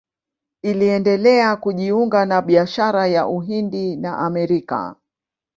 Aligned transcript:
Iliendelea 0.61 1.55
kujiunga 1.55 2.25
na 2.25 2.41
biashara 2.41 3.07
ya 3.07 3.27
Uhindi 3.27 3.95
na 3.95 4.17
Amerika. 4.17 4.95